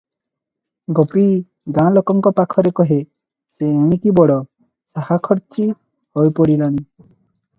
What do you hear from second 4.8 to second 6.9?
ସାହାଖର୍ଚ୍ଚୀ ହୋଇପଡ଼ିଲାଣି।